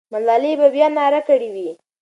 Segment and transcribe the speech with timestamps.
[0.11, 1.69] ملالۍ به بیا ناره کړې وي.